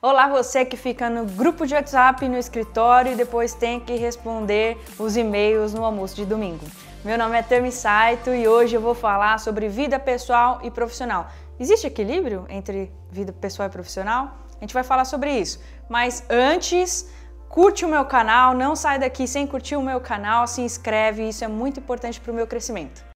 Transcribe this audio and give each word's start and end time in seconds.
Olá, 0.00 0.28
você 0.28 0.64
que 0.64 0.76
fica 0.76 1.10
no 1.10 1.24
grupo 1.24 1.66
de 1.66 1.74
WhatsApp 1.74 2.28
no 2.28 2.38
escritório 2.38 3.10
e 3.10 3.16
depois 3.16 3.52
tem 3.52 3.80
que 3.80 3.96
responder 3.96 4.78
os 4.96 5.16
e-mails 5.16 5.74
no 5.74 5.84
almoço 5.84 6.14
de 6.14 6.24
domingo. 6.24 6.64
Meu 7.04 7.18
nome 7.18 7.36
é 7.36 7.42
Tami 7.42 7.72
Saito 7.72 8.30
e 8.30 8.46
hoje 8.46 8.76
eu 8.76 8.80
vou 8.80 8.94
falar 8.94 9.40
sobre 9.40 9.68
vida 9.68 9.98
pessoal 9.98 10.60
e 10.62 10.70
profissional. 10.70 11.26
Existe 11.58 11.88
equilíbrio 11.88 12.46
entre 12.48 12.92
vida 13.10 13.32
pessoal 13.32 13.68
e 13.68 13.72
profissional? 13.72 14.38
A 14.56 14.60
gente 14.60 14.72
vai 14.72 14.84
falar 14.84 15.04
sobre 15.04 15.32
isso. 15.36 15.58
Mas 15.88 16.24
antes, 16.30 17.10
curte 17.48 17.84
o 17.84 17.88
meu 17.88 18.04
canal, 18.04 18.54
não 18.54 18.76
sai 18.76 19.00
daqui 19.00 19.26
sem 19.26 19.48
curtir 19.48 19.74
o 19.74 19.82
meu 19.82 20.00
canal, 20.00 20.46
se 20.46 20.60
inscreve, 20.60 21.28
isso 21.28 21.42
é 21.42 21.48
muito 21.48 21.80
importante 21.80 22.20
para 22.20 22.30
o 22.30 22.34
meu 22.36 22.46
crescimento. 22.46 23.07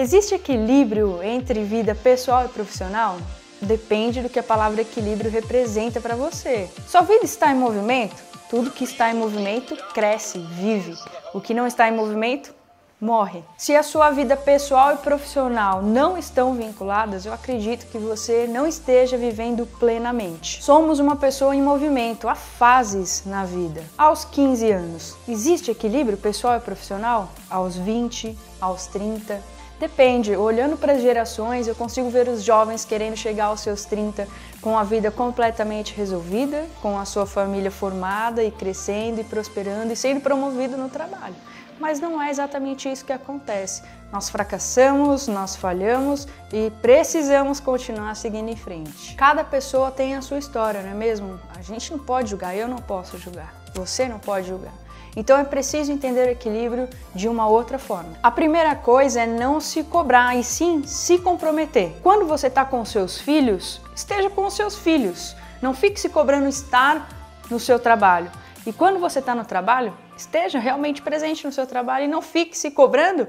Existe 0.00 0.32
equilíbrio 0.32 1.20
entre 1.24 1.64
vida 1.64 1.92
pessoal 1.92 2.44
e 2.44 2.48
profissional? 2.48 3.16
Depende 3.60 4.22
do 4.22 4.28
que 4.28 4.38
a 4.38 4.44
palavra 4.44 4.82
equilíbrio 4.82 5.28
representa 5.28 6.00
para 6.00 6.14
você. 6.14 6.70
Sua 6.86 7.00
vida 7.00 7.24
está 7.24 7.50
em 7.50 7.56
movimento? 7.56 8.14
Tudo 8.48 8.70
que 8.70 8.84
está 8.84 9.10
em 9.10 9.16
movimento 9.16 9.76
cresce, 9.92 10.38
vive. 10.38 10.94
O 11.34 11.40
que 11.40 11.52
não 11.52 11.66
está 11.66 11.88
em 11.88 11.96
movimento 11.96 12.54
morre. 13.00 13.42
Se 13.56 13.74
a 13.74 13.82
sua 13.82 14.12
vida 14.12 14.36
pessoal 14.36 14.94
e 14.94 14.98
profissional 14.98 15.82
não 15.82 16.16
estão 16.16 16.54
vinculadas, 16.54 17.26
eu 17.26 17.32
acredito 17.32 17.90
que 17.90 17.98
você 17.98 18.46
não 18.46 18.68
esteja 18.68 19.16
vivendo 19.16 19.66
plenamente. 19.80 20.62
Somos 20.62 21.00
uma 21.00 21.16
pessoa 21.16 21.56
em 21.56 21.60
movimento, 21.60 22.28
há 22.28 22.36
fases 22.36 23.24
na 23.26 23.44
vida. 23.44 23.82
Aos 23.98 24.24
15 24.24 24.70
anos, 24.70 25.16
existe 25.26 25.72
equilíbrio 25.72 26.16
pessoal 26.16 26.56
e 26.56 26.60
profissional? 26.60 27.30
Aos 27.50 27.74
20, 27.74 28.38
aos 28.60 28.86
30, 28.86 29.57
Depende, 29.78 30.34
olhando 30.34 30.76
para 30.76 30.94
as 30.94 31.02
gerações, 31.02 31.68
eu 31.68 31.74
consigo 31.74 32.10
ver 32.10 32.26
os 32.28 32.42
jovens 32.42 32.84
querendo 32.84 33.16
chegar 33.16 33.46
aos 33.46 33.60
seus 33.60 33.84
30 33.84 34.26
com 34.60 34.76
a 34.76 34.82
vida 34.82 35.08
completamente 35.08 35.94
resolvida, 35.94 36.66
com 36.82 36.98
a 36.98 37.04
sua 37.04 37.26
família 37.26 37.70
formada 37.70 38.42
e 38.42 38.50
crescendo 38.50 39.20
e 39.20 39.24
prosperando 39.24 39.92
e 39.92 39.96
sendo 39.96 40.20
promovido 40.20 40.76
no 40.76 40.88
trabalho. 40.88 41.36
Mas 41.78 42.00
não 42.00 42.20
é 42.20 42.28
exatamente 42.28 42.90
isso 42.90 43.04
que 43.04 43.12
acontece. 43.12 43.82
Nós 44.10 44.28
fracassamos, 44.28 45.28
nós 45.28 45.54
falhamos 45.54 46.26
e 46.52 46.72
precisamos 46.82 47.60
continuar 47.60 48.16
seguindo 48.16 48.48
em 48.48 48.56
frente. 48.56 49.14
Cada 49.14 49.44
pessoa 49.44 49.92
tem 49.92 50.16
a 50.16 50.22
sua 50.22 50.38
história, 50.38 50.82
não 50.82 50.90
é 50.90 50.94
mesmo? 50.94 51.38
A 51.56 51.62
gente 51.62 51.92
não 51.92 52.00
pode 52.00 52.30
julgar, 52.30 52.56
eu 52.56 52.66
não 52.66 52.78
posso 52.78 53.16
julgar, 53.16 53.54
você 53.72 54.08
não 54.08 54.18
pode 54.18 54.48
julgar. 54.48 54.72
Então 55.16 55.38
é 55.38 55.44
preciso 55.44 55.92
entender 55.92 56.28
o 56.28 56.30
equilíbrio 56.30 56.88
de 57.14 57.28
uma 57.28 57.48
outra 57.48 57.78
forma. 57.78 58.14
A 58.22 58.30
primeira 58.30 58.74
coisa 58.74 59.22
é 59.22 59.26
não 59.26 59.60
se 59.60 59.82
cobrar 59.84 60.36
e 60.36 60.44
sim 60.44 60.82
se 60.84 61.18
comprometer. 61.18 61.92
Quando 62.02 62.26
você 62.26 62.46
está 62.46 62.64
com 62.64 62.84
seus 62.84 63.20
filhos, 63.20 63.80
esteja 63.94 64.30
com 64.30 64.46
os 64.46 64.54
seus 64.54 64.76
filhos. 64.76 65.34
Não 65.60 65.74
fique 65.74 65.98
se 65.98 66.08
cobrando 66.08 66.48
estar 66.48 67.08
no 67.50 67.58
seu 67.58 67.78
trabalho. 67.78 68.30
E 68.66 68.72
quando 68.72 68.98
você 68.98 69.18
está 69.18 69.34
no 69.34 69.44
trabalho, 69.44 69.92
esteja 70.16 70.58
realmente 70.58 71.02
presente 71.02 71.46
no 71.46 71.52
seu 71.52 71.66
trabalho 71.66 72.04
e 72.04 72.08
não 72.08 72.20
fique 72.20 72.56
se 72.56 72.70
cobrando 72.70 73.26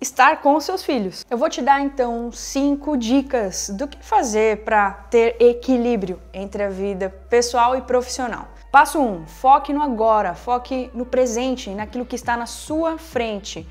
estar 0.00 0.40
com 0.40 0.54
os 0.54 0.64
seus 0.64 0.82
filhos. 0.82 1.24
Eu 1.28 1.36
vou 1.36 1.48
te 1.48 1.60
dar 1.60 1.80
então 1.80 2.30
cinco 2.30 2.96
dicas 2.96 3.70
do 3.70 3.88
que 3.88 3.98
fazer 4.02 4.64
para 4.64 4.92
ter 5.10 5.36
equilíbrio 5.40 6.20
entre 6.32 6.62
a 6.62 6.68
vida 6.68 7.10
pessoal 7.28 7.76
e 7.76 7.82
profissional. 7.82 8.48
Passo 8.70 9.00
1: 9.00 9.02
um, 9.02 9.26
foque 9.26 9.72
no 9.72 9.82
agora, 9.82 10.34
foque 10.34 10.90
no 10.92 11.06
presente, 11.06 11.70
naquilo 11.70 12.04
que 12.04 12.14
está 12.14 12.36
na 12.36 12.44
sua 12.44 12.98
frente. 12.98 13.66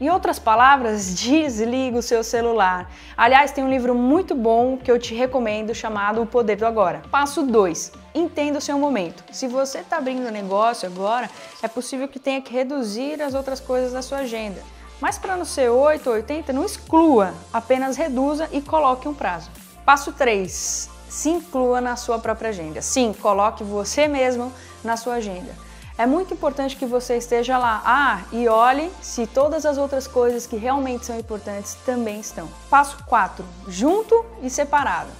Em 0.00 0.08
outras 0.08 0.38
palavras, 0.38 1.12
desliga 1.14 1.98
o 1.98 2.02
seu 2.02 2.24
celular. 2.24 2.90
Aliás, 3.14 3.52
tem 3.52 3.62
um 3.62 3.68
livro 3.68 3.94
muito 3.94 4.34
bom 4.34 4.78
que 4.78 4.90
eu 4.90 4.98
te 4.98 5.14
recomendo 5.14 5.74
chamado 5.74 6.22
O 6.22 6.26
Poder 6.26 6.56
do 6.56 6.64
Agora. 6.64 7.02
Passo 7.10 7.42
2. 7.42 7.92
Entenda 8.14 8.58
o 8.58 8.62
seu 8.62 8.78
momento. 8.78 9.22
Se 9.30 9.46
você 9.46 9.80
está 9.80 9.98
abrindo 9.98 10.30
negócio 10.30 10.88
agora, 10.88 11.28
é 11.62 11.68
possível 11.68 12.08
que 12.08 12.18
tenha 12.18 12.40
que 12.40 12.54
reduzir 12.54 13.20
as 13.20 13.34
outras 13.34 13.60
coisas 13.60 13.92
da 13.92 14.00
sua 14.00 14.18
agenda. 14.18 14.62
Mas 14.98 15.18
para 15.18 15.36
não 15.36 15.44
ser 15.44 15.68
8 15.68 16.08
ou 16.08 16.16
80, 16.16 16.54
não 16.54 16.64
exclua, 16.64 17.34
apenas 17.52 17.98
reduza 17.98 18.48
e 18.50 18.62
coloque 18.62 19.06
um 19.06 19.14
prazo. 19.14 19.50
Passo 19.84 20.12
3 20.12 21.01
se 21.12 21.28
inclua 21.28 21.78
na 21.78 21.94
sua 21.94 22.18
própria 22.18 22.48
agenda. 22.48 22.80
Sim, 22.80 23.12
coloque 23.12 23.62
você 23.62 24.08
mesmo 24.08 24.50
na 24.82 24.96
sua 24.96 25.16
agenda. 25.16 25.52
É 25.98 26.06
muito 26.06 26.32
importante 26.32 26.74
que 26.74 26.86
você 26.86 27.18
esteja 27.18 27.58
lá. 27.58 27.82
Ah, 27.84 28.22
e 28.32 28.48
olhe 28.48 28.90
se 29.02 29.26
todas 29.26 29.66
as 29.66 29.76
outras 29.76 30.06
coisas 30.06 30.46
que 30.46 30.56
realmente 30.56 31.04
são 31.04 31.18
importantes 31.18 31.76
também 31.84 32.18
estão. 32.18 32.48
Passo 32.70 32.96
4. 33.04 33.44
Junto 33.68 34.24
e 34.42 34.48
separado. 34.48 35.10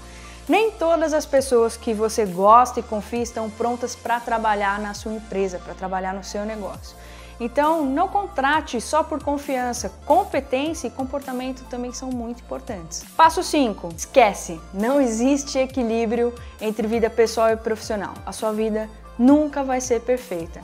Nem 0.48 0.70
todas 0.70 1.12
as 1.12 1.26
pessoas 1.26 1.76
que 1.76 1.92
você 1.92 2.25
gosta 2.25 2.81
e 2.81 2.82
confia 2.82 3.22
estão 3.22 3.50
prontas 3.50 3.94
para 3.94 4.19
trabalhar 4.19 4.81
na 4.81 4.94
sua 4.94 5.12
empresa, 5.12 5.58
para 5.58 5.75
trabalhar 5.75 6.14
no 6.14 6.25
seu 6.25 6.47
negócio. 6.47 6.97
Então, 7.44 7.84
não 7.84 8.06
contrate 8.06 8.80
só 8.80 9.03
por 9.03 9.20
confiança. 9.20 9.91
Competência 10.06 10.86
e 10.86 10.91
comportamento 10.91 11.64
também 11.64 11.92
são 11.92 12.08
muito 12.08 12.41
importantes. 12.41 13.04
Passo 13.16 13.42
5. 13.42 13.88
Esquece, 13.97 14.60
não 14.72 15.00
existe 15.00 15.58
equilíbrio 15.58 16.32
entre 16.60 16.86
vida 16.86 17.10
pessoal 17.10 17.50
e 17.50 17.56
profissional. 17.56 18.14
A 18.25 18.31
sua 18.31 18.52
vida 18.52 18.88
nunca 19.19 19.64
vai 19.64 19.81
ser 19.81 20.02
perfeita. 20.02 20.60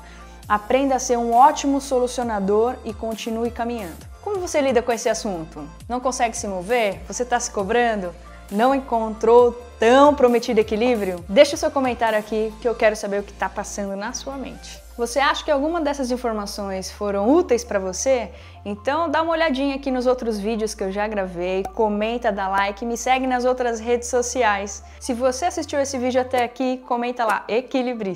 Aprenda 0.48 0.94
a 0.94 0.98
ser 1.00 1.18
um 1.18 1.34
ótimo 1.34 1.80
solucionador 1.80 2.76
e 2.84 2.94
continue 2.94 3.50
caminhando. 3.50 4.06
Como 4.22 4.38
você 4.38 4.60
lida 4.60 4.80
com 4.80 4.92
esse 4.92 5.08
assunto? 5.08 5.68
Não 5.88 5.98
consegue 5.98 6.36
se 6.36 6.46
mover? 6.46 7.00
Você 7.08 7.24
está 7.24 7.40
se 7.40 7.50
cobrando? 7.50 8.14
Não 8.52 8.72
encontrou 8.72 9.50
tão 9.80 10.14
prometido 10.14 10.60
equilíbrio? 10.60 11.24
Deixa 11.28 11.56
o 11.56 11.58
seu 11.58 11.72
comentário 11.72 12.16
aqui 12.16 12.54
que 12.60 12.68
eu 12.68 12.74
quero 12.76 12.94
saber 12.94 13.18
o 13.18 13.24
que 13.24 13.32
está 13.32 13.48
passando 13.48 13.96
na 13.96 14.12
sua 14.12 14.36
mente. 14.36 14.86
Você 14.98 15.20
acha 15.20 15.44
que 15.44 15.50
alguma 15.52 15.80
dessas 15.80 16.10
informações 16.10 16.90
foram 16.90 17.32
úteis 17.32 17.62
para 17.62 17.78
você? 17.78 18.32
Então 18.64 19.08
dá 19.08 19.22
uma 19.22 19.30
olhadinha 19.30 19.76
aqui 19.76 19.92
nos 19.92 20.06
outros 20.06 20.40
vídeos 20.40 20.74
que 20.74 20.82
eu 20.82 20.90
já 20.90 21.06
gravei, 21.06 21.62
comenta, 21.72 22.32
dá 22.32 22.48
like, 22.48 22.84
me 22.84 22.96
segue 22.96 23.24
nas 23.24 23.44
outras 23.44 23.78
redes 23.78 24.08
sociais. 24.08 24.82
Se 24.98 25.14
você 25.14 25.44
assistiu 25.44 25.78
esse 25.78 25.96
vídeo 25.96 26.20
até 26.20 26.42
aqui, 26.42 26.78
comenta 26.78 27.24
lá, 27.24 27.44
equilibrista. 27.46 28.06